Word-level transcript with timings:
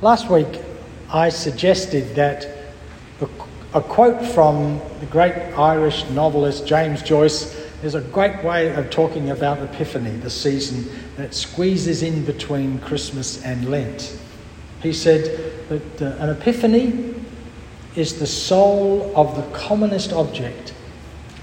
Last 0.00 0.30
week, 0.30 0.60
I 1.12 1.28
suggested 1.28 2.14
that 2.14 2.46
a, 3.74 3.80
quote 3.80 4.24
from 4.24 4.80
the 5.00 5.06
great 5.06 5.34
Irish 5.58 6.08
novelist 6.10 6.68
James 6.68 7.02
Joyce 7.02 7.56
is 7.82 7.96
a 7.96 8.00
great 8.00 8.44
way 8.44 8.72
of 8.74 8.90
talking 8.90 9.30
about 9.30 9.58
Epiphany, 9.58 10.12
the 10.18 10.30
season 10.30 10.88
that 11.16 11.34
squeezes 11.34 12.04
in 12.04 12.24
between 12.24 12.78
Christmas 12.78 13.42
and 13.44 13.68
Lent. 13.72 14.16
He 14.84 14.92
said 14.92 15.52
that 15.68 16.02
uh, 16.02 16.22
an 16.22 16.30
epiphany 16.30 17.16
is 17.96 18.20
the 18.20 18.26
soul 18.26 19.12
of 19.16 19.34
the 19.34 19.58
commonest 19.58 20.12
object 20.12 20.74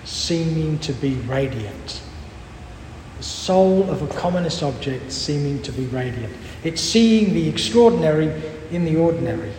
seeming 0.06 0.80
to 0.80 0.94
be 0.94 1.16
radiant. 1.28 2.02
The 3.18 3.24
soul 3.24 3.90
of 3.90 4.02
a 4.02 4.08
commonest 4.18 4.64
object 4.64 5.12
seeming 5.12 5.62
to 5.64 5.74
be 5.74 5.88
radiant. 5.88 6.34
It's 6.66 6.82
seeing 6.82 7.36
the 7.36 7.48
extraordinary 7.48 8.42
in 8.72 8.86
the 8.86 8.96
ordinary. 8.98 9.52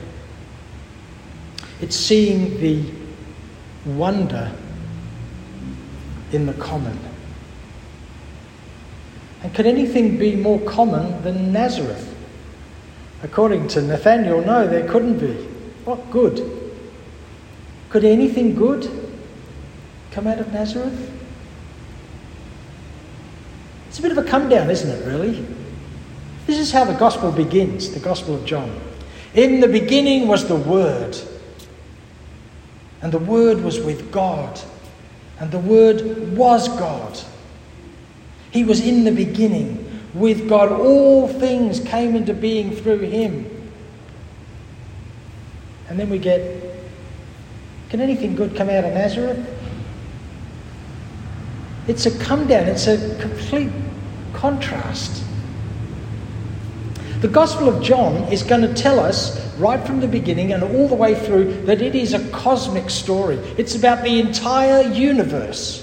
It's 1.81 1.95
seeing 1.95 2.59
the 2.61 2.83
wonder 3.85 4.51
in 6.33 6.47
the 6.47 6.53
common. 6.55 6.99
And 9.45 9.55
could 9.55 9.67
anything 9.67 10.19
be 10.19 10.35
more 10.35 10.59
common 10.63 11.23
than 11.23 11.53
Nazareth? 11.53 12.13
According 13.23 13.69
to 13.69 13.83
Nathaniel, 13.83 14.45
no, 14.45 14.67
there 14.67 14.89
couldn't 14.89 15.19
be. 15.19 15.35
What 15.85 16.11
good? 16.11 16.73
Could 17.89 18.05
anything 18.05 18.57
good 18.57 18.91
come 20.11 20.27
out 20.27 20.41
of 20.41 20.53
Nazareth? 20.53 21.13
It's 23.87 24.01
a 24.01 24.03
bit 24.03 24.11
of 24.11 24.19
a 24.19 24.25
come 24.25 24.49
down, 24.49 24.71
isn't 24.71 24.91
it, 24.91 25.07
really? 25.07 25.47
This 26.47 26.59
is 26.59 26.71
how 26.71 26.85
the 26.85 26.95
gospel 26.95 27.33
begins, 27.33 27.91
the 27.93 28.01
gospel 28.01 28.37
of 28.37 28.45
John. 28.45 28.81
In 29.35 29.61
the 29.61 29.69
beginning 29.69 30.29
was 30.29 30.47
the 30.47 30.57
Word, 30.57 31.17
and 33.03 33.13
the 33.13 33.19
Word 33.19 33.61
was 33.63 33.81
with 33.81 34.13
God, 34.13 34.61
and 35.41 35.51
the 35.51 35.59
Word 35.59 36.37
was 36.37 36.69
God. 36.69 37.19
He 38.53 38.65
was 38.65 38.81
in 38.81 39.05
the 39.05 39.13
beginning 39.13 39.83
with 40.15 40.49
God. 40.49 40.73
All 40.73 41.29
things 41.29 41.81
came 41.81 42.15
into 42.15 42.33
being 42.33 42.75
through 42.75 43.01
Him. 43.01 43.51
And 45.89 45.99
then 45.99 46.09
we 46.09 46.19
get 46.19 46.41
can 47.89 48.01
anything 48.01 48.35
good 48.35 48.57
come 48.57 48.69
out 48.69 48.85
of 48.85 48.95
Nazareth? 48.95 49.47
It's 51.87 52.07
a 52.07 52.19
come 52.19 52.49
down, 52.49 52.67
it's 52.67 52.87
a 52.87 53.17
complete 53.21 53.71
contrast. 54.33 55.26
The 57.21 57.29
Gospel 57.29 57.69
of 57.69 57.83
John 57.83 58.31
is 58.31 58.43
going 58.43 58.61
to 58.61 58.75
tell 58.75 59.01
us 59.01 59.41
right 59.57 59.85
from 59.87 60.01
the 60.01 60.09
beginning 60.09 60.53
and 60.53 60.63
all 60.63 60.87
the 60.87 60.95
way 60.95 61.15
through 61.15 61.63
that 61.63 61.81
it 61.81 61.95
is 61.95 62.13
a 62.13 62.29
cosmic 62.29 62.91
story. 62.91 63.37
It's 63.57 63.75
about 63.75 64.05
the 64.05 64.21
entire 64.21 64.83
universe. 64.93 65.83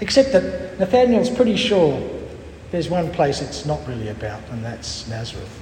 Except 0.00 0.32
that 0.32 0.78
Nathaniel's 0.78 1.30
pretty 1.30 1.56
sure 1.56 2.02
there's 2.72 2.90
one 2.90 3.10
place 3.12 3.40
it's 3.40 3.64
not 3.64 3.86
really 3.88 4.08
about, 4.08 4.42
and 4.50 4.62
that's 4.64 5.08
Nazareth. 5.08 5.60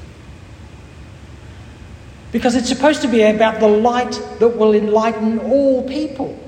Because 2.32 2.54
it's 2.56 2.68
supposed 2.68 3.02
to 3.02 3.08
be 3.08 3.22
about 3.22 3.60
the 3.60 3.68
light 3.68 4.20
that 4.38 4.48
will 4.48 4.74
enlighten 4.74 5.38
all 5.40 5.86
people, 5.86 6.38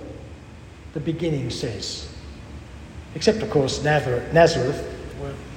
the 0.95 1.01
beginning 1.01 1.51
says. 1.51 2.09
Except, 3.15 3.43
of 3.43 3.51
course, 3.51 3.83
Nazareth, 3.85 4.92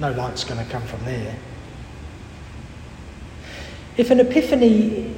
no 0.00 0.12
light's 0.12 0.44
going 0.44 0.64
to 0.64 0.70
come 0.70 0.82
from 0.82 1.04
there. 1.04 1.36
If 3.96 4.10
an 4.10 4.20
epiphany 4.20 5.14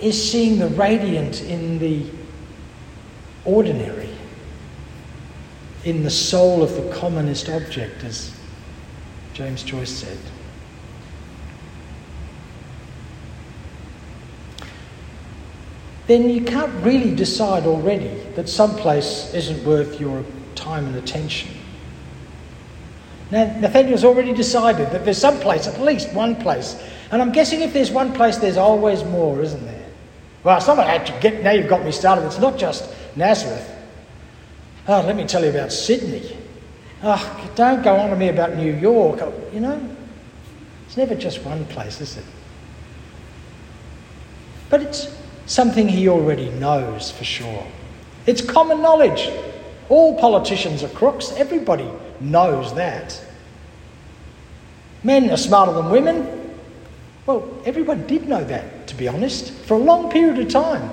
is 0.00 0.30
seeing 0.30 0.58
the 0.58 0.68
radiant 0.68 1.42
in 1.42 1.78
the 1.78 2.06
ordinary, 3.44 4.08
in 5.84 6.02
the 6.02 6.10
soul 6.10 6.62
of 6.62 6.74
the 6.74 6.90
commonest 6.94 7.48
object, 7.48 8.04
as 8.04 8.34
James 9.34 9.62
Joyce 9.62 9.90
said, 9.90 10.18
then 16.06 16.28
you 16.28 16.42
can't 16.42 16.72
really 16.84 17.14
decide 17.14 17.64
already 17.64 18.14
that 18.34 18.48
some 18.48 18.76
place 18.76 19.32
isn't 19.34 19.64
worth 19.64 20.00
your 20.00 20.24
time 20.54 20.86
and 20.86 20.96
attention. 20.96 21.50
Now, 23.32 23.44
Nathaniel's 23.60 24.04
already 24.04 24.34
decided 24.34 24.90
that 24.90 25.06
there's 25.06 25.16
some 25.16 25.40
place, 25.40 25.66
at 25.66 25.80
least 25.80 26.12
one 26.12 26.36
place. 26.36 26.76
And 27.10 27.22
I'm 27.22 27.32
guessing 27.32 27.62
if 27.62 27.72
there's 27.72 27.90
one 27.90 28.12
place, 28.12 28.36
there's 28.36 28.58
always 28.58 29.02
more, 29.04 29.40
isn't 29.40 29.64
there? 29.64 29.86
Well, 30.44 30.58
it's 30.58 30.66
not 30.66 31.06
to 31.06 31.18
get, 31.18 31.42
now 31.42 31.52
you've 31.52 31.68
got 31.68 31.82
me 31.82 31.92
started. 31.92 32.26
It's 32.26 32.38
not 32.38 32.58
just 32.58 32.94
Nazareth. 33.16 33.70
Oh, 34.86 35.00
let 35.06 35.16
me 35.16 35.26
tell 35.26 35.42
you 35.42 35.48
about 35.48 35.72
Sydney. 35.72 36.36
Oh, 37.02 37.50
don't 37.54 37.82
go 37.82 37.96
on 37.96 38.10
to 38.10 38.16
me 38.16 38.28
about 38.28 38.54
New 38.56 38.74
York. 38.74 39.20
You 39.54 39.60
know, 39.60 39.96
it's 40.86 40.98
never 40.98 41.14
just 41.14 41.42
one 41.42 41.64
place, 41.66 42.02
is 42.02 42.18
it? 42.18 42.24
But 44.68 44.82
it's 44.82 45.08
something 45.46 45.88
he 45.88 46.06
already 46.06 46.50
knows 46.50 47.10
for 47.10 47.24
sure. 47.24 47.66
It's 48.26 48.42
common 48.42 48.82
knowledge. 48.82 49.30
All 49.88 50.18
politicians 50.18 50.82
are 50.82 50.88
crooks, 50.88 51.32
everybody 51.32 51.88
knows 52.20 52.74
that. 52.74 53.20
Men 55.04 55.30
are 55.30 55.36
smarter 55.36 55.72
than 55.72 55.90
women. 55.90 56.56
Well, 57.26 57.48
everyone 57.64 58.06
did 58.06 58.28
know 58.28 58.42
that, 58.44 58.86
to 58.88 58.94
be 58.94 59.08
honest, 59.08 59.52
for 59.52 59.74
a 59.74 59.78
long 59.78 60.10
period 60.10 60.38
of 60.38 60.48
time. 60.48 60.90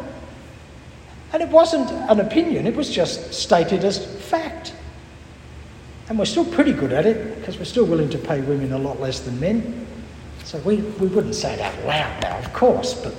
And 1.32 1.44
it 1.44 1.50
wasn't 1.50 1.92
an 1.92 2.20
opinion, 2.20 2.66
it 2.66 2.76
was 2.76 2.90
just 2.90 3.34
stated 3.34 3.84
as 3.84 4.04
fact. 4.24 4.74
And 6.10 6.18
we're 6.18 6.26
still 6.26 6.46
pretty 6.46 6.74
good 6.74 6.92
at 6.92 7.06
it 7.06 7.40
because 7.40 7.60
we're 7.60 7.66
still 7.66 7.86
willing 7.86 8.10
to 8.10 8.18
pay 8.18 8.42
women 8.42 8.74
a 8.74 8.80
lot 8.80 9.00
less 9.00 9.20
than 9.20 9.40
men. 9.40 9.86
So 10.44 10.58
we, 10.60 10.78
we 10.78 11.08
wouldn't 11.08 11.36
say 11.36 11.54
it 11.54 11.60
out 11.60 11.86
loud 11.86 12.24
now, 12.24 12.40
of 12.40 12.52
course, 12.52 12.96
but 12.96 13.14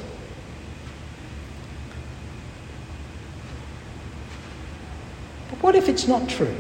What 5.71 5.77
if 5.77 5.89
it's 5.89 6.09
not 6.09 6.29
true? 6.29 6.57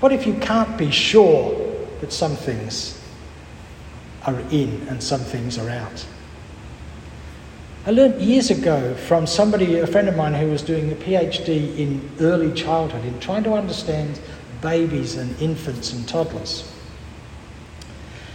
What 0.00 0.12
if 0.12 0.26
you 0.26 0.32
can't 0.32 0.78
be 0.78 0.90
sure 0.90 1.76
that 2.00 2.10
some 2.10 2.34
things 2.36 2.98
are 4.24 4.40
in 4.50 4.88
and 4.88 5.02
some 5.02 5.20
things 5.20 5.58
are 5.58 5.68
out? 5.68 6.06
I 7.84 7.90
learned 7.90 8.22
years 8.22 8.50
ago 8.50 8.94
from 8.94 9.26
somebody, 9.26 9.78
a 9.78 9.86
friend 9.86 10.08
of 10.08 10.16
mine 10.16 10.32
who 10.32 10.46
was 10.46 10.62
doing 10.62 10.90
a 10.90 10.94
PhD 10.94 11.76
in 11.76 12.10
early 12.18 12.50
childhood, 12.54 13.04
in 13.04 13.20
trying 13.20 13.44
to 13.44 13.52
understand 13.52 14.18
babies 14.62 15.18
and 15.18 15.38
infants 15.38 15.92
and 15.92 16.08
toddlers. 16.08 16.72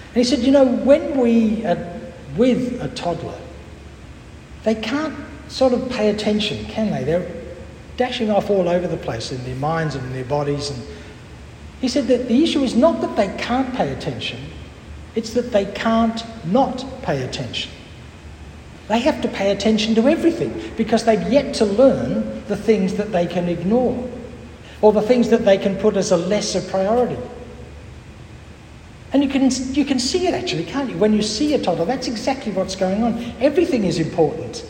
And 0.09 0.17
he 0.17 0.23
said, 0.23 0.41
you 0.41 0.51
know, 0.51 0.65
when 0.67 1.17
we 1.17 1.65
are 1.65 1.99
with 2.35 2.79
a 2.79 2.89
toddler, 2.89 3.39
they 4.65 4.75
can't 4.75 5.15
sort 5.47 5.73
of 5.73 5.89
pay 5.89 6.11
attention, 6.11 6.63
can 6.65 6.91
they? 6.91 7.03
They're 7.03 7.36
dashing 7.97 8.29
off 8.29 8.49
all 8.49 8.69
over 8.69 8.87
the 8.87 8.97
place 8.97 9.31
in 9.31 9.43
their 9.43 9.55
minds 9.55 9.95
and 9.95 10.05
in 10.05 10.13
their 10.13 10.25
bodies. 10.25 10.69
And 10.69 10.81
he 11.81 11.87
said 11.87 12.07
that 12.07 12.27
the 12.27 12.43
issue 12.43 12.63
is 12.63 12.75
not 12.75 13.01
that 13.01 13.15
they 13.15 13.35
can't 13.37 13.73
pay 13.75 13.91
attention, 13.91 14.39
it's 15.15 15.33
that 15.33 15.51
they 15.51 15.65
can't 15.65 16.23
not 16.45 16.85
pay 17.01 17.23
attention. 17.23 17.71
They 18.87 18.99
have 18.99 19.21
to 19.23 19.27
pay 19.27 19.51
attention 19.51 19.95
to 19.95 20.07
everything 20.07 20.73
because 20.77 21.03
they've 21.03 21.21
yet 21.29 21.55
to 21.55 21.65
learn 21.65 22.45
the 22.45 22.55
things 22.55 22.93
that 22.93 23.11
they 23.11 23.27
can 23.27 23.49
ignore 23.49 24.09
or 24.81 24.93
the 24.93 25.01
things 25.01 25.29
that 25.29 25.43
they 25.43 25.57
can 25.57 25.75
put 25.75 25.97
as 25.97 26.11
a 26.11 26.17
lesser 26.17 26.61
priority. 26.69 27.17
And 29.11 29.23
you 29.23 29.29
can, 29.29 29.49
you 29.73 29.83
can 29.83 29.99
see 29.99 30.27
it 30.27 30.33
actually, 30.33 30.63
can't 30.63 30.89
you? 30.89 30.97
When 30.97 31.11
you 31.11 31.21
see 31.21 31.53
a 31.53 31.61
toddler, 31.61 31.83
that's 31.83 32.07
exactly 32.07 32.53
what's 32.53 32.77
going 32.77 33.03
on. 33.03 33.33
Everything 33.41 33.83
is 33.83 33.99
important 33.99 34.63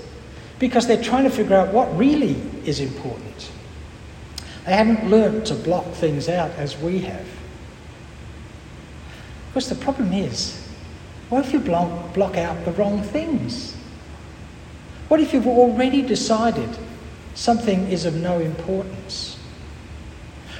because 0.60 0.88
they're 0.88 1.02
trying 1.02 1.24
to 1.24 1.30
figure 1.30 1.56
out 1.56 1.74
what 1.74 1.96
really 1.98 2.36
is 2.66 2.80
important. 2.80 3.52
They 4.66 4.74
haven't 4.74 5.10
learnt 5.10 5.48
to 5.48 5.56
block 5.56 5.86
things 5.94 6.28
out 6.28 6.52
as 6.52 6.78
we 6.78 7.00
have. 7.00 7.28
Because 9.50 9.70
the 9.70 9.76
problem 9.76 10.12
is, 10.14 10.68
what 11.30 11.46
if 11.46 11.54
you 11.54 11.60
block, 11.60 12.14
block 12.14 12.38
out 12.38 12.66
the 12.66 12.72
wrong 12.72 13.02
things? 13.02 13.76
What 15.08 15.20
if 15.20 15.34
you've 15.34 15.48
already 15.48 16.02
decided 16.02 16.70
something 17.34 17.90
is 17.90 18.06
of 18.06 18.16
no 18.16 18.40
importance? 18.40 19.38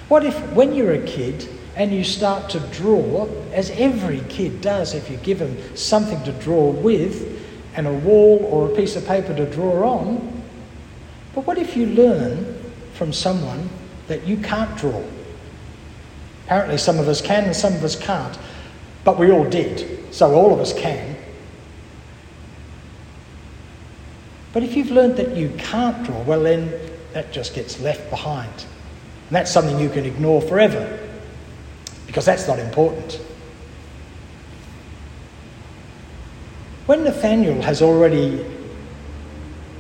What 0.08 0.26
if, 0.26 0.40
when 0.54 0.74
you're 0.74 0.94
a 0.94 1.06
kid 1.06 1.50
and 1.76 1.92
you 1.92 2.04
start 2.04 2.50
to 2.52 2.60
draw, 2.60 3.28
as 3.52 3.72
every 3.72 4.22
kid 4.30 4.62
does 4.62 4.94
if 4.94 5.10
you 5.10 5.18
give 5.18 5.40
them 5.40 5.58
something 5.76 6.24
to 6.24 6.32
draw 6.32 6.70
with, 6.70 7.37
and 7.78 7.88
a 7.88 7.94
wall 7.94 8.46
or 8.52 8.70
a 8.70 8.76
piece 8.76 8.96
of 8.96 9.06
paper 9.06 9.34
to 9.34 9.46
draw 9.46 9.98
on. 9.98 10.44
But 11.34 11.46
what 11.46 11.58
if 11.58 11.78
you 11.78 11.86
learn 11.86 12.62
from 12.94 13.14
someone 13.14 13.70
that 14.08 14.26
you 14.26 14.38
can't 14.38 14.76
draw? 14.76 15.02
Apparently, 16.46 16.78
some 16.78 16.98
of 16.98 17.08
us 17.08 17.22
can 17.22 17.46
and 17.46 17.56
some 17.56 17.74
of 17.74 17.84
us 17.84 17.96
can't, 17.96 18.38
but 19.04 19.20
we 19.20 19.32
all 19.32 19.46
did, 19.46 20.14
so 20.14 20.34
all 20.34 20.54
of 20.54 20.60
us 20.60 20.74
can. 20.74 21.16
But 24.54 24.64
if 24.64 24.76
you've 24.76 24.92
learned 24.92 25.18
that 25.18 25.36
you 25.36 25.54
can't 25.58 26.04
draw, 26.04 26.20
well, 26.24 26.42
then 26.42 26.74
that 27.14 27.32
just 27.32 27.54
gets 27.54 27.80
left 27.80 28.10
behind. 28.10 28.52
And 29.28 29.36
that's 29.36 29.52
something 29.52 29.80
you 29.80 29.90
can 29.90 30.06
ignore 30.06 30.42
forever 30.42 31.00
because 32.08 32.26
that's 32.26 32.48
not 32.48 32.58
important. 32.58 33.20
When 36.88 37.04
Nathaniel 37.04 37.62
has 37.64 37.82
already 37.82 38.46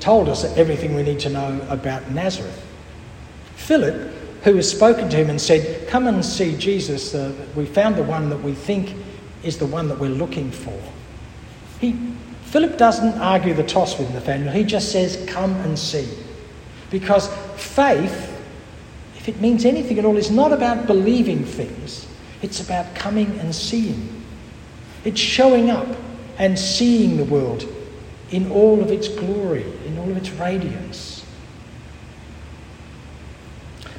told 0.01 0.27
us 0.27 0.43
everything 0.57 0.93
we 0.93 1.03
need 1.03 1.21
to 1.21 1.29
know 1.29 1.65
about 1.69 2.11
Nazareth, 2.11 2.65
Philip, 3.55 4.11
who 4.43 4.57
has 4.57 4.69
spoken 4.69 5.07
to 5.09 5.15
him 5.15 5.29
and 5.29 5.39
said, 5.39 5.87
Come 5.87 6.07
and 6.07 6.23
see 6.23 6.57
Jesus, 6.57 7.15
uh, 7.15 7.33
we 7.55 7.65
found 7.65 7.95
the 7.95 8.03
one 8.03 8.29
that 8.29 8.43
we 8.43 8.53
think 8.53 8.93
is 9.41 9.57
the 9.57 9.65
one 9.65 9.87
that 9.87 9.97
we're 9.97 10.09
looking 10.09 10.51
for. 10.51 10.77
He, 11.79 11.97
Philip 12.43 12.77
doesn't 12.77 13.17
argue 13.19 13.53
the 13.53 13.63
toss 13.63 13.97
with 13.97 14.13
Nathaniel, 14.13 14.51
he 14.51 14.65
just 14.65 14.91
says, 14.91 15.25
Come 15.29 15.55
and 15.61 15.79
see. 15.79 16.09
Because 16.91 17.29
faith, 17.55 18.37
if 19.15 19.29
it 19.29 19.39
means 19.39 19.63
anything 19.63 19.97
at 19.97 20.03
all, 20.03 20.17
is 20.17 20.29
not 20.29 20.51
about 20.51 20.87
believing 20.87 21.45
things, 21.45 22.05
it's 22.41 22.59
about 22.59 22.93
coming 22.95 23.39
and 23.39 23.55
seeing. 23.55 24.25
It's 25.05 25.21
showing 25.21 25.69
up 25.69 25.87
and 26.37 26.57
seeing 26.57 27.17
the 27.17 27.25
world 27.25 27.65
in 28.31 28.51
all 28.51 28.81
of 28.81 28.91
its 28.91 29.07
glory, 29.07 29.65
in 29.85 29.97
all 29.97 30.09
of 30.09 30.17
its 30.17 30.29
radiance. 30.31 31.25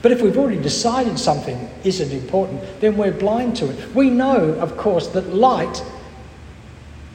But 0.03 0.13
if 0.13 0.23
we've 0.23 0.39
already 0.39 0.61
decided 0.63 1.19
something 1.19 1.69
isn't 1.83 2.13
important, 2.13 2.63
then 2.81 2.97
we're 2.97 3.13
blind 3.13 3.57
to 3.57 3.71
it. 3.71 3.95
We 3.95 4.11
know, 4.11 4.53
of 4.55 4.77
course, 4.77 5.09
that 5.09 5.35
light 5.35 5.83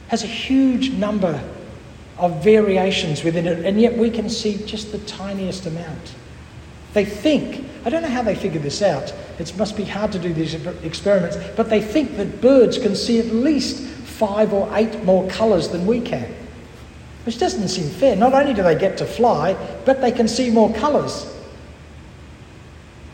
has 0.08 0.22
a 0.22 0.28
huge 0.28 0.90
number 0.90 1.42
of 2.18 2.44
variations 2.44 3.24
within 3.24 3.46
it, 3.46 3.64
and 3.64 3.80
yet 3.80 3.96
we 3.96 4.10
can 4.10 4.28
see 4.28 4.64
just 4.66 4.92
the 4.92 4.98
tiniest 4.98 5.66
amount. 5.66 6.14
They 6.92 7.04
think, 7.04 7.64
I 7.84 7.90
don't 7.90 8.02
know 8.02 8.08
how 8.08 8.22
they 8.22 8.36
figure 8.36 8.60
this 8.60 8.82
out, 8.82 9.12
it 9.38 9.56
must 9.56 9.76
be 9.76 9.84
hard 9.84 10.12
to 10.12 10.18
do 10.18 10.32
these 10.32 10.54
experiments, 10.84 11.36
but 11.56 11.70
they 11.70 11.80
think 11.80 12.16
that 12.18 12.40
birds 12.40 12.78
can 12.78 12.94
see 12.94 13.18
at 13.18 13.26
least 13.26 14.03
five 14.18 14.52
or 14.52 14.68
eight 14.76 15.04
more 15.04 15.28
colours 15.28 15.68
than 15.68 15.86
we 15.86 16.00
can. 16.00 16.34
Which 17.24 17.38
doesn't 17.38 17.68
seem 17.68 17.88
fair. 17.88 18.16
Not 18.16 18.34
only 18.34 18.54
do 18.54 18.62
they 18.62 18.78
get 18.78 18.98
to 18.98 19.06
fly, 19.06 19.54
but 19.84 20.00
they 20.00 20.12
can 20.12 20.28
see 20.28 20.50
more 20.50 20.72
colours. 20.74 21.30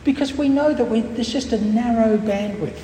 Because 0.05 0.35
we 0.35 0.49
know 0.49 0.73
that 0.75 1.15
there's 1.15 1.33
just 1.33 1.53
a 1.53 1.65
narrow 1.65 2.17
bandwidth 2.17 2.81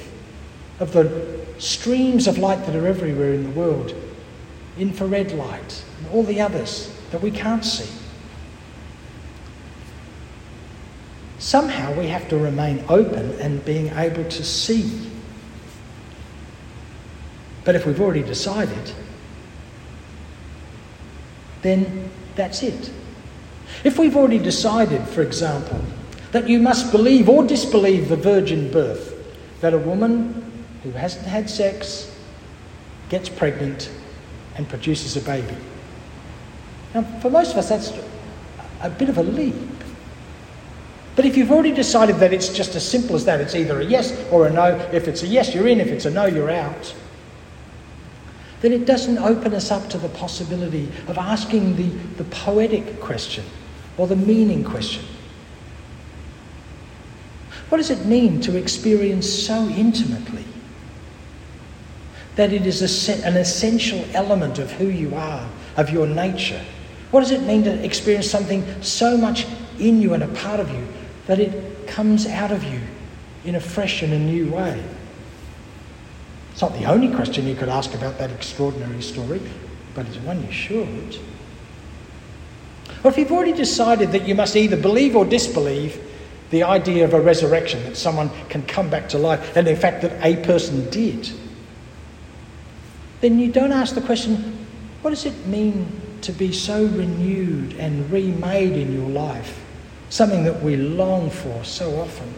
of 0.80 0.92
the 0.92 1.40
streams 1.58 2.26
of 2.26 2.38
light 2.38 2.64
that 2.66 2.76
are 2.76 2.86
everywhere 2.86 3.32
in 3.32 3.42
the 3.42 3.50
world 3.50 3.94
infrared 4.78 5.32
light, 5.32 5.84
and 5.98 6.08
all 6.12 6.22
the 6.22 6.40
others 6.40 6.94
that 7.10 7.20
we 7.22 7.30
can't 7.30 7.64
see. 7.64 7.90
Somehow 11.38 11.92
we 11.94 12.08
have 12.08 12.28
to 12.28 12.36
remain 12.36 12.84
open 12.88 13.32
and 13.40 13.64
being 13.64 13.88
able 13.96 14.24
to 14.24 14.44
see. 14.44 15.10
But 17.66 17.74
if 17.74 17.84
we've 17.84 18.00
already 18.00 18.22
decided, 18.22 18.92
then 21.62 22.08
that's 22.36 22.62
it. 22.62 22.92
If 23.82 23.98
we've 23.98 24.16
already 24.16 24.38
decided, 24.38 25.02
for 25.08 25.20
example, 25.20 25.84
that 26.30 26.48
you 26.48 26.60
must 26.60 26.92
believe 26.92 27.28
or 27.28 27.44
disbelieve 27.44 28.08
the 28.08 28.16
virgin 28.16 28.70
birth, 28.70 29.12
that 29.60 29.74
a 29.74 29.78
woman 29.78 30.64
who 30.84 30.92
hasn't 30.92 31.26
had 31.26 31.50
sex 31.50 32.16
gets 33.08 33.28
pregnant 33.28 33.90
and 34.54 34.68
produces 34.68 35.16
a 35.16 35.20
baby. 35.20 35.56
Now, 36.94 37.02
for 37.20 37.30
most 37.30 37.50
of 37.50 37.58
us, 37.58 37.68
that's 37.68 37.92
a 38.80 38.90
bit 38.90 39.08
of 39.08 39.18
a 39.18 39.24
leap. 39.24 39.54
But 41.16 41.24
if 41.24 41.36
you've 41.36 41.50
already 41.50 41.72
decided 41.72 42.16
that 42.16 42.32
it's 42.32 42.48
just 42.48 42.76
as 42.76 42.88
simple 42.88 43.16
as 43.16 43.24
that, 43.24 43.40
it's 43.40 43.56
either 43.56 43.80
a 43.80 43.84
yes 43.84 44.16
or 44.30 44.46
a 44.46 44.50
no. 44.50 44.76
If 44.92 45.08
it's 45.08 45.24
a 45.24 45.26
yes, 45.26 45.52
you're 45.52 45.66
in. 45.66 45.80
If 45.80 45.88
it's 45.88 46.04
a 46.04 46.10
no, 46.10 46.26
you're 46.26 46.50
out. 46.50 46.94
Then 48.60 48.72
it 48.72 48.86
doesn't 48.86 49.18
open 49.18 49.54
us 49.54 49.70
up 49.70 49.88
to 49.90 49.98
the 49.98 50.08
possibility 50.08 50.88
of 51.08 51.18
asking 51.18 51.76
the, 51.76 51.88
the 52.16 52.24
poetic 52.24 53.00
question 53.00 53.44
or 53.96 54.06
the 54.06 54.16
meaning 54.16 54.64
question. 54.64 55.04
What 57.68 57.78
does 57.78 57.90
it 57.90 58.06
mean 58.06 58.40
to 58.42 58.56
experience 58.56 59.28
so 59.28 59.68
intimately 59.68 60.44
that 62.36 62.52
it 62.52 62.66
is 62.66 63.08
an 63.08 63.36
essential 63.36 64.04
element 64.12 64.58
of 64.58 64.70
who 64.72 64.86
you 64.86 65.14
are, 65.14 65.48
of 65.76 65.90
your 65.90 66.06
nature. 66.06 66.62
What 67.10 67.20
does 67.20 67.30
it 67.30 67.42
mean 67.42 67.64
to 67.64 67.84
experience 67.84 68.30
something 68.30 68.82
so 68.82 69.16
much 69.16 69.46
in 69.78 70.00
you 70.00 70.14
and 70.14 70.22
a 70.22 70.28
part 70.28 70.60
of 70.60 70.70
you 70.70 70.86
that 71.26 71.40
it 71.40 71.88
comes 71.88 72.26
out 72.26 72.52
of 72.52 72.62
you 72.62 72.80
in 73.44 73.54
a 73.54 73.60
fresh 73.60 74.02
and 74.02 74.12
a 74.12 74.18
new 74.18 74.50
way? 74.50 74.82
It's 76.56 76.62
not 76.62 76.72
the 76.72 76.86
only 76.86 77.14
question 77.14 77.46
you 77.46 77.54
could 77.54 77.68
ask 77.68 77.92
about 77.92 78.16
that 78.16 78.30
extraordinary 78.30 79.02
story, 79.02 79.42
but 79.94 80.06
it's 80.06 80.16
one 80.16 80.42
you 80.42 80.50
should. 80.50 81.18
Or 83.04 83.10
if 83.10 83.18
you've 83.18 83.30
already 83.30 83.52
decided 83.52 84.10
that 84.12 84.26
you 84.26 84.34
must 84.34 84.56
either 84.56 84.78
believe 84.78 85.16
or 85.16 85.26
disbelieve 85.26 86.02
the 86.48 86.62
idea 86.62 87.04
of 87.04 87.12
a 87.12 87.20
resurrection, 87.20 87.82
that 87.82 87.98
someone 87.98 88.30
can 88.48 88.62
come 88.62 88.88
back 88.88 89.06
to 89.10 89.18
life, 89.18 89.54
and 89.54 89.68
in 89.68 89.76
fact 89.76 90.00
that 90.00 90.18
a 90.24 90.42
person 90.46 90.88
did, 90.88 91.30
then 93.20 93.38
you 93.38 93.52
don't 93.52 93.72
ask 93.72 93.94
the 93.94 94.00
question, 94.00 94.66
what 95.02 95.10
does 95.10 95.26
it 95.26 95.46
mean 95.48 95.86
to 96.22 96.32
be 96.32 96.54
so 96.54 96.86
renewed 96.86 97.74
and 97.74 98.10
remade 98.10 98.72
in 98.72 98.94
your 98.94 99.10
life? 99.10 99.62
Something 100.08 100.44
that 100.44 100.62
we 100.62 100.76
long 100.76 101.28
for 101.28 101.62
so 101.64 102.00
often. 102.00 102.32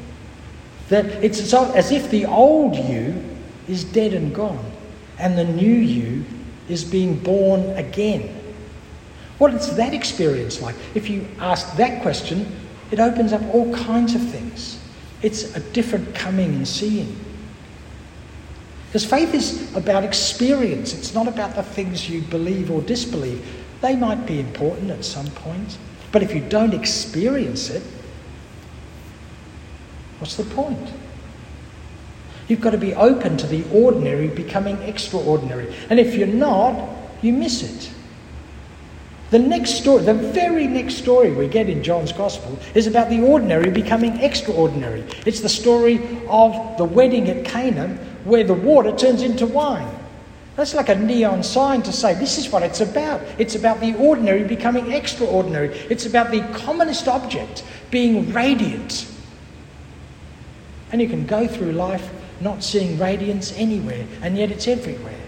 That 0.88 1.04
it's 1.22 1.54
as 1.54 1.92
if 1.92 2.10
the 2.10 2.26
old 2.26 2.74
you 2.74 3.27
is 3.68 3.84
dead 3.84 4.14
and 4.14 4.34
gone, 4.34 4.72
and 5.18 5.36
the 5.36 5.44
new 5.44 5.74
you 5.74 6.24
is 6.68 6.84
being 6.84 7.18
born 7.18 7.60
again. 7.76 8.34
What 9.38 9.54
is 9.54 9.76
that 9.76 9.94
experience 9.94 10.60
like? 10.60 10.74
If 10.94 11.08
you 11.08 11.26
ask 11.38 11.76
that 11.76 12.02
question, 12.02 12.46
it 12.90 12.98
opens 12.98 13.32
up 13.32 13.42
all 13.54 13.72
kinds 13.74 14.14
of 14.14 14.22
things. 14.30 14.80
It's 15.22 15.54
a 15.54 15.60
different 15.60 16.14
coming 16.14 16.54
and 16.54 16.66
seeing. 16.66 17.16
Because 18.86 19.04
faith 19.04 19.34
is 19.34 19.74
about 19.76 20.02
experience, 20.02 20.94
it's 20.94 21.14
not 21.14 21.28
about 21.28 21.54
the 21.54 21.62
things 21.62 22.08
you 22.08 22.22
believe 22.22 22.70
or 22.70 22.80
disbelieve. 22.80 23.46
They 23.82 23.94
might 23.94 24.26
be 24.26 24.40
important 24.40 24.90
at 24.90 25.04
some 25.04 25.26
point, 25.26 25.76
but 26.10 26.22
if 26.22 26.34
you 26.34 26.40
don't 26.40 26.72
experience 26.72 27.68
it, 27.70 27.82
what's 30.18 30.36
the 30.36 30.44
point? 30.44 30.90
You've 32.48 32.62
got 32.62 32.70
to 32.70 32.78
be 32.78 32.94
open 32.94 33.36
to 33.36 33.46
the 33.46 33.64
ordinary 33.70 34.28
becoming 34.28 34.76
extraordinary. 34.82 35.74
And 35.90 36.00
if 36.00 36.14
you're 36.14 36.26
not, 36.26 36.88
you 37.22 37.32
miss 37.32 37.62
it. 37.62 37.92
The 39.30 39.38
next 39.38 39.72
story, 39.72 40.04
the 40.04 40.14
very 40.14 40.66
next 40.66 40.94
story 40.94 41.30
we 41.30 41.48
get 41.48 41.68
in 41.68 41.82
John's 41.82 42.12
Gospel 42.12 42.58
is 42.74 42.86
about 42.86 43.10
the 43.10 43.20
ordinary 43.20 43.70
becoming 43.70 44.18
extraordinary. 44.20 45.04
It's 45.26 45.40
the 45.40 45.50
story 45.50 46.00
of 46.28 46.78
the 46.78 46.84
wedding 46.84 47.28
at 47.28 47.44
Cana 47.44 47.88
where 48.24 48.44
the 48.44 48.54
water 48.54 48.96
turns 48.96 49.20
into 49.20 49.46
wine. 49.46 49.94
That's 50.56 50.74
like 50.74 50.88
a 50.88 50.94
neon 50.94 51.42
sign 51.42 51.82
to 51.82 51.92
say 51.92 52.14
this 52.14 52.38
is 52.38 52.50
what 52.50 52.62
it's 52.62 52.80
about. 52.80 53.20
It's 53.38 53.54
about 53.54 53.80
the 53.80 53.94
ordinary 53.96 54.44
becoming 54.44 54.92
extraordinary. 54.92 55.68
It's 55.90 56.06
about 56.06 56.30
the 56.30 56.40
commonest 56.58 57.06
object 57.06 57.64
being 57.90 58.32
radiant. 58.32 59.06
And 60.90 61.02
you 61.02 61.08
can 61.08 61.26
go 61.26 61.46
through 61.46 61.72
life 61.72 62.10
not 62.40 62.62
seeing 62.62 62.98
radiance 62.98 63.52
anywhere, 63.56 64.06
and 64.22 64.36
yet 64.36 64.50
it's 64.50 64.68
everywhere. 64.68 65.20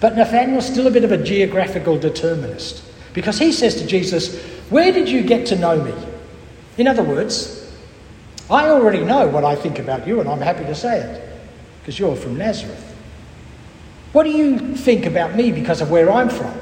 But 0.00 0.16
Nathaniel's 0.16 0.66
still 0.66 0.86
a 0.86 0.90
bit 0.90 1.04
of 1.04 1.12
a 1.12 1.22
geographical 1.22 1.98
determinist 1.98 2.84
because 3.12 3.38
he 3.38 3.52
says 3.52 3.76
to 3.76 3.86
Jesus, 3.86 4.38
Where 4.70 4.92
did 4.92 5.08
you 5.08 5.22
get 5.22 5.46
to 5.46 5.56
know 5.56 5.82
me? 5.82 5.94
In 6.76 6.88
other 6.88 7.02
words, 7.02 7.72
I 8.50 8.68
already 8.68 9.02
know 9.02 9.26
what 9.28 9.44
I 9.44 9.54
think 9.54 9.78
about 9.78 10.06
you, 10.06 10.20
and 10.20 10.28
I'm 10.28 10.40
happy 10.40 10.64
to 10.64 10.74
say 10.74 11.00
it 11.00 11.28
because 11.80 11.98
you're 11.98 12.16
from 12.16 12.36
Nazareth. 12.36 12.94
What 14.12 14.24
do 14.24 14.30
you 14.30 14.76
think 14.76 15.06
about 15.06 15.34
me 15.34 15.50
because 15.50 15.80
of 15.80 15.90
where 15.90 16.10
I'm 16.10 16.28
from? 16.28 16.54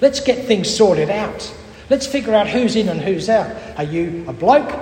Let's 0.00 0.20
get 0.20 0.46
things 0.46 0.68
sorted 0.74 1.10
out. 1.10 1.54
Let's 1.88 2.06
figure 2.06 2.34
out 2.34 2.48
who's 2.48 2.76
in 2.76 2.88
and 2.88 3.00
who's 3.00 3.28
out. 3.28 3.54
Are 3.76 3.84
you 3.84 4.24
a 4.28 4.32
bloke 4.32 4.78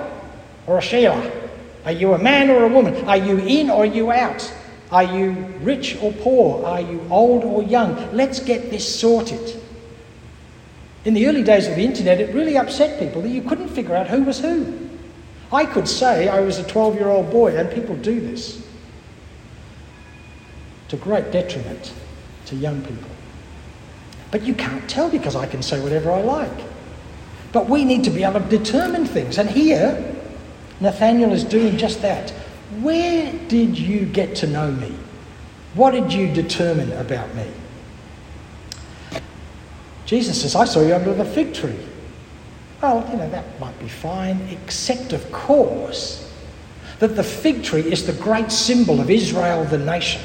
or 0.67 0.77
a 0.77 0.81
Sheila? 0.81 1.48
Are 1.85 1.91
you 1.91 2.13
a 2.13 2.17
man 2.17 2.49
or 2.49 2.63
a 2.63 2.67
woman? 2.67 2.95
Are 3.05 3.17
you 3.17 3.37
in 3.39 3.69
or 3.69 3.85
you 3.85 4.11
out? 4.11 4.53
Are 4.91 5.03
you 5.03 5.31
rich 5.61 5.97
or 6.01 6.11
poor? 6.11 6.65
Are 6.65 6.81
you 6.81 7.05
old 7.09 7.43
or 7.43 7.63
young? 7.63 8.15
Let's 8.15 8.39
get 8.39 8.69
this 8.69 8.99
sorted. 8.99 9.61
In 11.05 11.13
the 11.13 11.27
early 11.27 11.43
days 11.43 11.67
of 11.67 11.75
the 11.75 11.83
internet, 11.83 12.19
it 12.19 12.33
really 12.33 12.57
upset 12.57 12.99
people 12.99 13.21
that 13.21 13.29
you 13.29 13.41
couldn't 13.41 13.69
figure 13.69 13.95
out 13.95 14.07
who 14.07 14.23
was 14.23 14.39
who. 14.39 14.89
I 15.51 15.65
could 15.65 15.87
say 15.87 16.27
I 16.27 16.41
was 16.41 16.59
a 16.59 16.63
12 16.67 16.95
year 16.95 17.07
old 17.07 17.31
boy, 17.31 17.55
and 17.55 17.71
people 17.71 17.95
do 17.95 18.19
this 18.19 18.65
to 20.89 20.97
great 20.97 21.31
detriment 21.31 21.93
to 22.47 22.55
young 22.55 22.81
people. 22.81 23.09
But 24.31 24.43
you 24.43 24.53
can't 24.53 24.87
tell 24.89 25.09
because 25.09 25.35
I 25.35 25.47
can 25.47 25.61
say 25.61 25.79
whatever 25.79 26.11
I 26.11 26.21
like. 26.21 26.65
But 27.51 27.67
we 27.67 27.83
need 27.83 28.03
to 28.03 28.09
be 28.09 28.23
able 28.23 28.41
to 28.41 28.47
determine 28.47 29.05
things. 29.05 29.37
And 29.37 29.49
here, 29.49 30.08
Nathaniel 30.79 31.33
is 31.33 31.43
doing 31.43 31.77
just 31.77 32.01
that. 32.01 32.31
Where 32.81 33.33
did 33.47 33.77
you 33.77 34.05
get 34.05 34.35
to 34.37 34.47
know 34.47 34.71
me? 34.71 34.93
What 35.73 35.91
did 35.91 36.13
you 36.13 36.31
determine 36.31 36.91
about 36.93 37.33
me? 37.35 37.47
Jesus 40.05 40.41
says, 40.41 40.55
I 40.55 40.65
saw 40.65 40.81
you 40.81 40.95
under 40.95 41.13
the 41.13 41.25
fig 41.25 41.53
tree. 41.53 41.77
Well, 42.81 43.07
you 43.11 43.17
know, 43.17 43.29
that 43.29 43.59
might 43.59 43.77
be 43.79 43.87
fine, 43.87 44.39
except, 44.49 45.13
of 45.13 45.31
course, 45.31 46.33
that 46.99 47.15
the 47.15 47.23
fig 47.23 47.63
tree 47.63 47.81
is 47.81 48.05
the 48.07 48.13
great 48.13 48.51
symbol 48.51 49.01
of 49.01 49.09
Israel, 49.09 49.65
the 49.65 49.77
nation. 49.77 50.21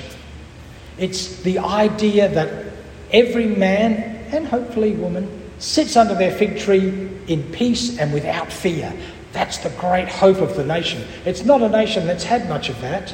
It's 0.97 1.43
the 1.43 1.59
idea 1.59 2.29
that 2.29 2.73
every 3.13 3.47
man 3.47 3.95
and 4.33 4.47
hopefully 4.47 4.93
woman 4.93 5.43
sits 5.59 5.97
under 5.97 6.15
their 6.15 6.33
fig 6.33 6.59
tree 6.59 7.11
in 7.27 7.43
peace 7.53 7.99
and 7.99 8.13
without 8.13 8.53
fear. 8.53 8.93
That's 9.35 9.59
the 9.59 9.71
great 9.71 10.09
hope 10.09 10.39
of 10.39 10.55
the 10.55 10.65
nation. 10.65 11.03
It's 11.27 11.45
not 11.45 11.61
a 11.61 11.69
nation 11.69 12.07
that's 12.07 12.23
had 12.23 12.49
much 12.49 12.71
of 12.71 12.81
that 12.81 13.13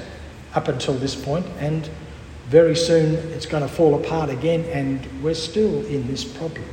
up 0.55 0.69
until 0.69 0.95
this 0.95 1.17
point, 1.17 1.47
and 1.59 1.89
very 2.49 2.77
soon 2.77 3.15
it's 3.33 3.47
going 3.47 3.63
to 3.63 3.69
fall 3.69 3.95
apart 3.95 4.29
again, 4.29 4.65
and 4.67 5.23
we're 5.23 5.35
still 5.35 5.85
in 5.87 6.07
this 6.07 6.23
problem. 6.23 6.67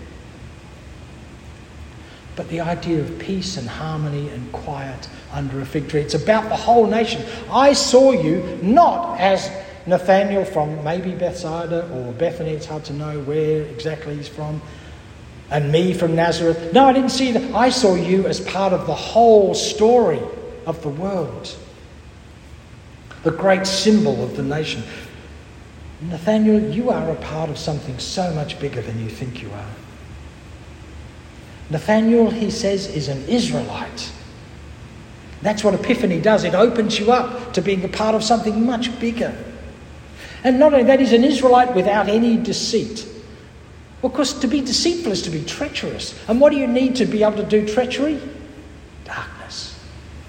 But 2.35 2.49
the 2.49 2.59
idea 2.59 2.99
of 2.99 3.17
peace 3.19 3.55
and 3.55 3.69
harmony 3.69 4.29
and 4.29 4.51
quiet 4.51 5.07
under 5.31 5.61
a 5.61 5.65
fig 5.65 5.87
tree, 5.87 6.01
it's 6.01 6.13
about 6.13 6.49
the 6.49 6.55
whole 6.55 6.85
nation. 6.85 7.23
I 7.49 7.71
saw 7.71 8.11
you 8.11 8.59
not 8.61 9.17
as 9.17 9.49
Nathaniel 9.85 10.43
from 10.43 10.83
maybe 10.83 11.13
Bethsaida 11.13 11.89
or 11.93 12.11
Bethany, 12.11 12.51
it's 12.51 12.65
hard 12.65 12.83
to 12.85 12.93
know 12.93 13.21
where 13.21 13.61
exactly 13.61 14.17
he's 14.17 14.27
from, 14.27 14.61
and 15.49 15.71
me 15.71 15.93
from 15.93 16.15
Nazareth. 16.15 16.73
No, 16.73 16.85
I 16.85 16.93
didn't 16.93 17.09
see 17.09 17.31
that. 17.31 17.55
I 17.55 17.69
saw 17.69 17.95
you 17.95 18.27
as 18.27 18.39
part 18.39 18.73
of 18.73 18.85
the 18.85 18.95
whole 18.95 19.53
story 19.53 20.21
of 20.65 20.81
the 20.81 20.89
world, 20.89 21.55
the 23.23 23.31
great 23.31 23.65
symbol 23.65 24.23
of 24.23 24.35
the 24.35 24.43
nation. 24.43 24.83
Nathaniel, 26.01 26.59
you 26.59 26.89
are 26.89 27.09
a 27.09 27.15
part 27.15 27.49
of 27.49 27.57
something 27.57 27.97
so 27.97 28.31
much 28.33 28.59
bigger 28.59 28.81
than 28.81 28.99
you 29.01 29.09
think 29.09 29.41
you 29.41 29.49
are. 29.51 29.69
Nathaniel, 31.69 32.29
he 32.29 32.51
says, 32.51 32.87
is 32.87 33.07
an 33.07 33.23
Israelite. 33.27 34.11
That's 35.41 35.63
what 35.63 35.73
Epiphany 35.73 36.19
does. 36.19 36.43
It 36.43 36.55
opens 36.55 36.99
you 36.99 37.11
up 37.11 37.53
to 37.53 37.61
being 37.61 37.83
a 37.83 37.87
part 37.87 38.15
of 38.15 38.23
something 38.23 38.65
much 38.65 38.97
bigger. 38.99 39.35
And 40.43 40.59
not 40.59 40.73
only 40.73 40.85
that, 40.85 40.99
he's 40.99 41.13
an 41.13 41.23
Israelite 41.23 41.75
without 41.75 42.09
any 42.09 42.37
deceit. 42.37 43.07
Well, 44.01 44.11
of 44.11 44.15
course, 44.15 44.33
to 44.33 44.47
be 44.47 44.61
deceitful 44.61 45.11
is 45.11 45.23
to 45.23 45.29
be 45.29 45.43
treacherous. 45.43 46.17
And 46.27 46.39
what 46.39 46.51
do 46.51 46.57
you 46.57 46.67
need 46.67 46.95
to 46.97 47.05
be 47.05 47.23
able 47.23 47.37
to 47.37 47.43
do 47.43 47.67
treachery? 47.67 48.21
Darkness. 49.05 49.79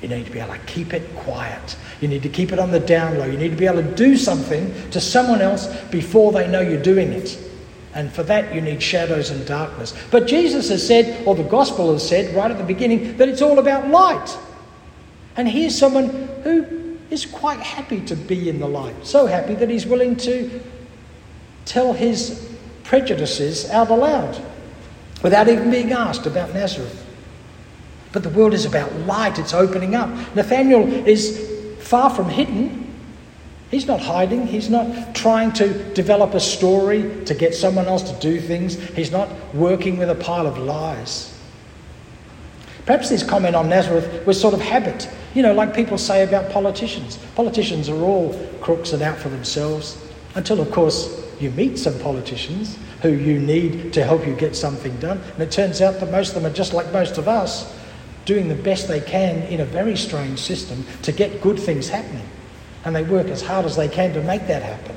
You 0.00 0.08
need 0.08 0.26
to 0.26 0.32
be 0.32 0.38
able 0.38 0.54
to 0.54 0.60
keep 0.60 0.94
it 0.94 1.14
quiet. 1.16 1.76
You 2.00 2.08
need 2.08 2.22
to 2.22 2.28
keep 2.28 2.52
it 2.52 2.58
on 2.58 2.70
the 2.70 2.80
down 2.80 3.18
low. 3.18 3.26
You 3.26 3.36
need 3.36 3.50
to 3.50 3.56
be 3.56 3.66
able 3.66 3.82
to 3.82 3.94
do 3.94 4.16
something 4.16 4.72
to 4.90 5.00
someone 5.00 5.42
else 5.42 5.66
before 5.90 6.32
they 6.32 6.48
know 6.48 6.60
you're 6.60 6.82
doing 6.82 7.12
it. 7.12 7.38
And 7.94 8.12
for 8.12 8.22
that, 8.24 8.54
you 8.54 8.60
need 8.60 8.82
shadows 8.82 9.30
and 9.30 9.44
darkness. 9.46 9.94
But 10.10 10.26
Jesus 10.26 10.68
has 10.68 10.86
said, 10.86 11.26
or 11.26 11.34
the 11.34 11.42
gospel 11.42 11.92
has 11.92 12.08
said 12.08 12.34
right 12.34 12.50
at 12.50 12.56
the 12.56 12.64
beginning, 12.64 13.16
that 13.16 13.28
it's 13.28 13.42
all 13.42 13.58
about 13.58 13.88
light. 13.88 14.38
And 15.36 15.48
here's 15.48 15.76
someone 15.76 16.08
who 16.42 16.96
is 17.10 17.26
quite 17.26 17.60
happy 17.60 18.00
to 18.02 18.14
be 18.14 18.48
in 18.48 18.60
the 18.60 18.68
light. 18.68 18.94
So 19.04 19.26
happy 19.26 19.54
that 19.56 19.68
he's 19.68 19.86
willing 19.86 20.16
to 20.16 20.60
tell 21.64 21.92
his 21.92 22.48
prejudices 22.88 23.68
out 23.68 23.90
aloud 23.90 24.42
without 25.22 25.46
even 25.46 25.70
being 25.70 25.92
asked 25.92 26.24
about 26.24 26.54
Nazareth. 26.54 27.04
But 28.12 28.22
the 28.22 28.30
world 28.30 28.54
is 28.54 28.64
about 28.64 28.92
light, 29.00 29.38
it's 29.38 29.52
opening 29.52 29.94
up. 29.94 30.08
Nathaniel 30.34 30.88
is 31.06 31.76
far 31.80 32.08
from 32.08 32.30
hidden. 32.30 32.86
He's 33.70 33.86
not 33.86 34.00
hiding. 34.00 34.46
He's 34.46 34.70
not 34.70 35.14
trying 35.14 35.52
to 35.52 35.92
develop 35.92 36.32
a 36.32 36.40
story 36.40 37.22
to 37.26 37.34
get 37.34 37.54
someone 37.54 37.84
else 37.84 38.10
to 38.10 38.18
do 38.20 38.40
things. 38.40 38.76
He's 38.96 39.12
not 39.12 39.28
working 39.54 39.98
with 39.98 40.08
a 40.08 40.14
pile 40.14 40.46
of 40.46 40.56
lies. 40.56 41.38
Perhaps 42.86 43.10
this 43.10 43.22
comment 43.22 43.54
on 43.54 43.68
Nazareth 43.68 44.26
was 44.26 44.40
sort 44.40 44.54
of 44.54 44.62
habit. 44.62 45.10
You 45.34 45.42
know, 45.42 45.52
like 45.52 45.74
people 45.74 45.98
say 45.98 46.24
about 46.24 46.50
politicians. 46.50 47.18
Politicians 47.34 47.90
are 47.90 48.02
all 48.02 48.32
crooks 48.62 48.94
and 48.94 49.02
out 49.02 49.18
for 49.18 49.28
themselves. 49.28 50.02
Until, 50.34 50.58
of 50.62 50.70
course, 50.70 51.27
you 51.40 51.50
meet 51.50 51.78
some 51.78 51.98
politicians 52.00 52.78
who 53.02 53.10
you 53.10 53.38
need 53.38 53.92
to 53.92 54.04
help 54.04 54.26
you 54.26 54.34
get 54.34 54.56
something 54.56 54.96
done. 54.98 55.20
And 55.34 55.42
it 55.42 55.50
turns 55.50 55.80
out 55.80 56.00
that 56.00 56.10
most 56.10 56.28
of 56.28 56.42
them 56.42 56.50
are 56.50 56.54
just 56.54 56.72
like 56.72 56.92
most 56.92 57.18
of 57.18 57.28
us 57.28 57.76
doing 58.24 58.48
the 58.48 58.54
best 58.54 58.88
they 58.88 59.00
can 59.00 59.42
in 59.44 59.60
a 59.60 59.64
very 59.64 59.96
strange 59.96 60.38
system 60.38 60.84
to 61.02 61.12
get 61.12 61.40
good 61.40 61.58
things 61.58 61.88
happening. 61.88 62.26
And 62.84 62.94
they 62.94 63.02
work 63.02 63.28
as 63.28 63.42
hard 63.42 63.64
as 63.64 63.76
they 63.76 63.88
can 63.88 64.12
to 64.14 64.22
make 64.22 64.46
that 64.48 64.62
happen. 64.62 64.96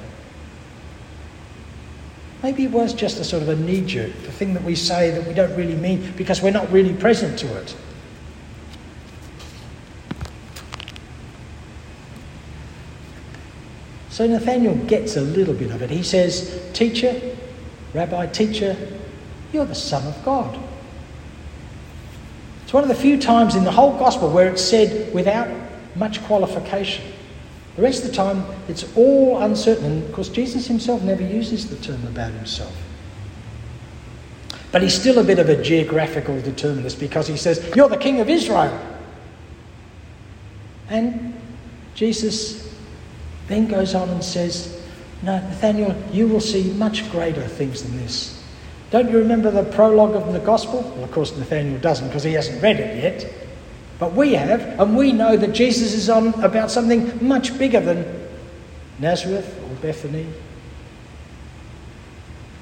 Maybe 2.43 2.63
it 2.63 2.71
was 2.71 2.93
just 2.93 3.19
a 3.19 3.23
sort 3.23 3.43
of 3.43 3.49
a 3.49 3.55
knee 3.55 3.85
jerk, 3.85 4.13
the 4.23 4.31
thing 4.31 4.53
that 4.55 4.63
we 4.63 4.75
say 4.75 5.11
that 5.11 5.27
we 5.27 5.33
don't 5.33 5.55
really 5.55 5.75
mean 5.75 6.11
because 6.17 6.41
we're 6.41 6.51
not 6.51 6.71
really 6.71 6.93
present 6.93 7.37
to 7.39 7.57
it. 7.57 7.75
So 14.11 14.27
Nathaniel 14.27 14.75
gets 14.75 15.15
a 15.15 15.21
little 15.21 15.53
bit 15.53 15.71
of 15.71 15.81
it. 15.81 15.89
He 15.89 16.03
says, 16.03 16.61
Teacher, 16.73 17.19
Rabbi, 17.93 18.27
teacher, 18.27 18.75
you're 19.53 19.65
the 19.65 19.73
Son 19.73 20.05
of 20.05 20.23
God. 20.25 20.59
It's 22.63 22.73
one 22.73 22.83
of 22.83 22.89
the 22.89 22.95
few 22.95 23.17
times 23.17 23.55
in 23.55 23.63
the 23.63 23.71
whole 23.71 23.97
gospel 23.97 24.29
where 24.29 24.49
it's 24.49 24.61
said 24.61 25.13
without 25.13 25.47
much 25.95 26.21
qualification. 26.23 27.05
The 27.77 27.81
rest 27.81 28.03
of 28.03 28.09
the 28.09 28.15
time, 28.15 28.45
it's 28.67 28.85
all 28.97 29.41
uncertain. 29.41 29.85
And 29.85 30.03
of 30.03 30.11
course, 30.11 30.27
Jesus 30.27 30.67
himself 30.67 31.01
never 31.03 31.23
uses 31.23 31.69
the 31.69 31.77
term 31.77 32.05
about 32.05 32.33
himself. 32.33 32.75
But 34.73 34.81
he's 34.81 34.93
still 34.93 35.19
a 35.19 35.23
bit 35.23 35.39
of 35.39 35.47
a 35.47 35.61
geographical 35.63 36.39
determinist 36.41 36.99
because 36.99 37.27
he 37.27 37.37
says, 37.37 37.73
You're 37.77 37.89
the 37.89 37.97
king 37.97 38.19
of 38.19 38.29
Israel. 38.29 38.77
And 40.89 41.33
Jesus 41.95 42.60
then 43.51 43.67
goes 43.67 43.93
on 43.95 44.09
and 44.09 44.23
says, 44.23 44.81
No, 45.21 45.37
Nathaniel, 45.37 45.95
you 46.11 46.27
will 46.27 46.39
see 46.39 46.71
much 46.73 47.09
greater 47.11 47.47
things 47.47 47.83
than 47.83 47.97
this. 47.97 48.41
Don't 48.91 49.09
you 49.09 49.17
remember 49.19 49.51
the 49.51 49.63
prologue 49.63 50.15
of 50.15 50.33
the 50.33 50.39
Gospel? 50.39 50.81
Well, 50.81 51.03
of 51.03 51.11
course, 51.11 51.35
Nathaniel 51.35 51.79
doesn't 51.79 52.07
because 52.07 52.23
he 52.23 52.33
hasn't 52.33 52.61
read 52.61 52.79
it 52.79 53.01
yet. 53.01 53.33
But 53.99 54.13
we 54.13 54.33
have, 54.33 54.61
and 54.79 54.97
we 54.97 55.11
know 55.11 55.37
that 55.37 55.53
Jesus 55.53 55.93
is 55.93 56.09
on 56.09 56.33
about 56.43 56.71
something 56.71 57.25
much 57.25 57.57
bigger 57.57 57.79
than 57.79 58.27
Nazareth 58.99 59.59
or 59.63 59.75
Bethany, 59.75 60.27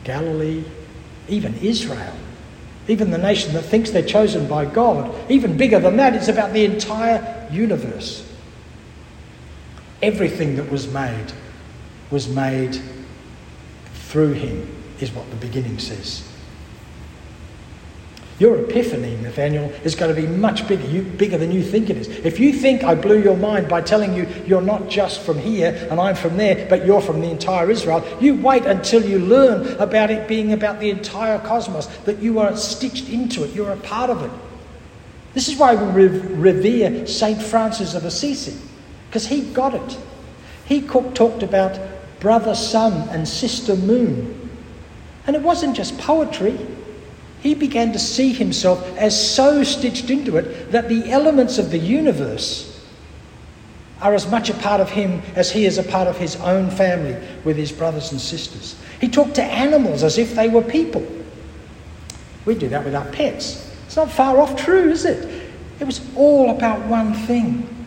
Galilee, 0.04 0.64
even 1.28 1.56
Israel, 1.60 2.14
even 2.88 3.12
the 3.12 3.18
nation 3.18 3.54
that 3.54 3.64
thinks 3.64 3.92
they're 3.92 4.04
chosen 4.04 4.48
by 4.48 4.66
God. 4.66 5.14
Even 5.32 5.58
bigger 5.58 5.80
than 5.80 5.98
that, 5.98 6.14
it's 6.14 6.28
about 6.28 6.54
the 6.54 6.66
entire 6.66 7.48
universe. 7.52 8.29
Everything 10.02 10.56
that 10.56 10.72
was 10.72 10.92
made 10.92 11.34
was 12.10 12.28
made 12.28 12.80
through 13.94 14.34
him 14.34 14.68
is 15.00 15.12
what 15.12 15.30
the 15.30 15.36
beginning 15.36 15.78
says. 15.80 16.26
Your 18.40 18.58
epiphany, 18.62 19.18
Nathaniel, 19.18 19.66
is 19.84 19.96
going 19.96 20.16
to 20.16 20.20
be 20.20 20.26
much 20.26 20.66
bigger, 20.66 20.88
you, 20.88 21.02
bigger 21.02 21.38
than 21.38 21.52
you 21.52 21.62
think 21.62 21.90
it 21.90 21.98
is. 21.98 22.08
If 22.08 22.40
you 22.40 22.54
think 22.54 22.86
I 22.86 22.96
blew 22.96 23.22
your 23.22 23.36
mind 23.36 23.68
by 23.68 23.82
telling 23.82 24.16
you 24.16 24.28
you're 24.48 24.62
not 24.62 24.88
just 24.88 25.22
from 25.22 25.38
here 25.38 25.88
and 25.92 26.00
I'm 26.00 26.16
from 26.16 26.38
there, 26.38 26.66
but 26.70 26.86
you're 26.86 27.02
from 27.02 27.20
the 27.20 27.30
entire 27.30 27.70
Israel, 27.70 28.02
you 28.22 28.36
wait 28.36 28.66
until 28.66 29.04
you 29.04 29.20
learn 29.20 29.68
about 29.78 30.10
it 30.10 30.30
being 30.30 30.54
about 30.54 30.80
the 30.80 30.90
entire 30.90 31.38
cosmos, 31.40 31.88
that 32.06 32.20
you 32.20 32.40
are 32.40 32.56
stitched 32.56 33.10
into 33.10 33.44
it, 33.44 33.54
you're 33.54 33.74
a 33.74 33.78
part 33.78 34.10
of 34.10 34.24
it. 34.24 34.32
This 35.34 35.50
is 35.50 35.58
why 35.58 35.76
we 35.76 36.08
revere 36.08 37.06
St. 37.08 37.42
Francis 37.42 37.94
of 37.94 38.06
Assisi, 38.06 38.58
because 39.10 39.26
he 39.26 39.42
got 39.52 39.74
it. 39.74 39.98
He 40.66 40.82
talked 40.82 41.44
about 41.44 41.80
brother 42.20 42.54
sun 42.54 43.10
and 43.10 43.28
sister 43.28 43.76
moon 43.76 44.40
and 45.26 45.36
it 45.36 45.42
wasn't 45.42 45.76
just 45.76 45.98
poetry. 45.98 46.60
He 47.42 47.56
began 47.56 47.92
to 47.94 48.00
see 48.00 48.34
himself 48.34 48.84
as 48.98 49.36
so 49.36 49.64
stitched 49.64 50.10
into 50.10 50.38
it 50.38 50.72
that 50.72 50.90
the 50.90 51.12
elements 51.12 51.58
of 51.58 51.72
the 51.72 51.78
universe 51.78 52.84
are 54.02 54.14
as 54.14 54.30
much 54.30 54.50
a 54.50 54.54
part 54.56 54.82
of 54.82 54.90
him 54.90 55.22
as 55.36 55.52
he 55.52 55.66
is 55.66 55.78
a 55.78 55.84
part 55.84 56.08
of 56.08 56.18
his 56.18 56.36
own 56.38 56.70
family 56.70 57.16
with 57.44 57.58
his 57.58 57.72
brothers 57.72 58.12
and 58.12 58.20
sisters. 58.20 58.76
He 59.02 59.08
talked 59.08 59.36
to 59.36 59.44
animals 59.44 60.04
as 60.04 60.18
if 60.18 60.36
they 60.36 60.50
were 60.50 60.62
people. 60.62 61.06
We 62.46 62.56
do 62.56 62.70
that 62.70 62.84
with 62.84 62.96
our 62.96 63.06
pets. 63.12 63.72
It's 63.86 63.96
not 63.96 64.12
far 64.12 64.40
off 64.40 64.56
true, 64.56 64.90
is 64.90 65.06
it? 65.06 65.44
It 65.80 65.86
was 65.86 66.02
all 66.16 66.50
about 66.56 66.86
one 66.88 67.14
thing. 67.14 67.79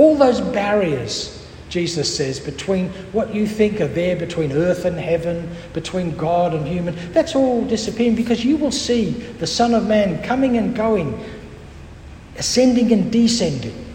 All 0.00 0.16
those 0.16 0.40
barriers 0.40 1.40
Jesus 1.70 2.14
says, 2.14 2.40
between 2.40 2.88
what 3.12 3.32
you 3.32 3.46
think 3.46 3.80
are 3.80 3.86
there 3.86 4.16
between 4.16 4.50
earth 4.52 4.84
and 4.84 4.98
heaven, 4.98 5.48
between 5.72 6.16
God 6.16 6.52
and 6.52 6.66
human, 6.66 6.96
that's 7.12 7.36
all 7.36 7.64
disappearing 7.64 8.16
because 8.16 8.44
you 8.44 8.56
will 8.56 8.72
see 8.72 9.10
the 9.10 9.46
Son 9.46 9.72
of 9.72 9.86
Man 9.86 10.20
coming 10.24 10.56
and 10.56 10.74
going, 10.74 11.24
ascending 12.36 12.92
and 12.92 13.12
descending. 13.12 13.86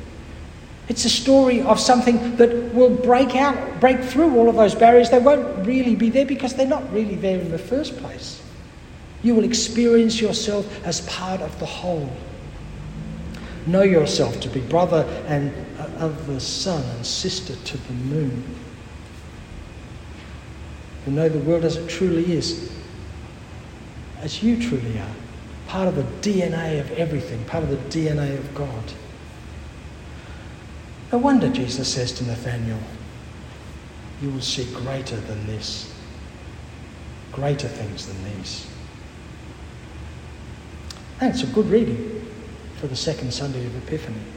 It's 0.87 1.03
a 1.03 1.09
story 1.09 1.61
of 1.63 1.79
something 1.79 2.37
that 2.37 2.73
will 2.73 2.91
break 2.95 3.35
out, 3.35 3.81
break 3.81 4.01
through 4.01 4.37
all 4.37 4.47
of 4.47 4.55
those 4.55 4.73
barriers. 4.75 5.09
They 5.09 5.19
won't 5.19 5.67
really 5.67 5.95
be 5.95 6.09
there 6.09 6.25
because 6.25 6.53
they're 6.55 6.65
not 6.65 6.93
really 6.93 7.15
there 7.15 7.39
in 7.39 7.51
the 7.51 7.57
first 7.57 7.97
place. 7.97 8.41
You 9.21 9.35
will 9.35 9.43
experience 9.43 10.21
yourself 10.21 10.85
as 10.85 11.01
part 11.09 11.41
of 11.41 11.59
the 11.59 11.65
whole. 11.65 12.09
Know 13.65 13.81
yourself 13.81 14.39
to 14.41 14.49
be 14.49 14.61
brother 14.61 15.03
and 15.27 15.51
of 15.97 16.27
the 16.27 16.39
sun 16.39 16.83
and 16.95 17.05
sister 17.05 17.55
to 17.55 17.77
the 17.77 17.93
moon. 17.93 18.43
And 21.05 21.15
know 21.15 21.29
the 21.29 21.39
world 21.39 21.65
as 21.65 21.77
it 21.77 21.87
truly 21.89 22.33
is, 22.33 22.71
as 24.19 24.41
you 24.41 24.61
truly 24.61 24.99
are, 24.99 25.15
part 25.67 25.87
of 25.87 25.95
the 25.95 26.03
DNA 26.27 26.79
of 26.79 26.91
everything, 26.91 27.43
part 27.45 27.63
of 27.63 27.69
the 27.69 27.77
DNA 27.77 28.37
of 28.37 28.55
God. 28.55 28.83
No 31.11 31.19
wonder 31.19 31.49
Jesus 31.49 31.93
says 31.93 32.11
to 32.13 32.25
Nathanael, 32.25 32.79
You 34.21 34.31
will 34.31 34.41
see 34.41 34.65
greater 34.73 35.17
than 35.17 35.45
this, 35.45 35.93
greater 37.31 37.67
things 37.67 38.07
than 38.07 38.17
these. 38.23 38.67
It's 41.21 41.43
a 41.43 41.47
good 41.47 41.67
reading 41.69 42.27
for 42.77 42.87
the 42.87 42.95
second 42.95 43.33
Sunday 43.33 43.65
of 43.65 43.87
Epiphany. 43.87 44.34